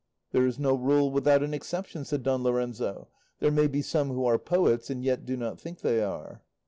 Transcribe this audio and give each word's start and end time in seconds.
"There 0.31 0.47
is 0.47 0.57
no 0.57 0.73
rule 0.73 1.11
without 1.11 1.43
an 1.43 1.53
exception," 1.53 2.05
said 2.05 2.23
Don 2.23 2.41
Lorenzo; 2.41 3.07
"there 3.39 3.51
may 3.51 3.67
be 3.67 3.83
some 3.83 4.07
who 4.07 4.25
are 4.25 4.39
poets 4.39 4.89
and 4.89 5.03
yet 5.03 5.27
do 5.27 5.37
not 5.37 5.61
think 5.61 5.81
they 5.81 6.01
are." 6.03 6.41